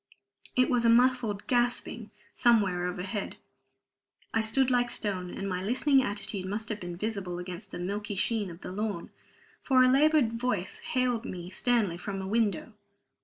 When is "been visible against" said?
6.79-7.69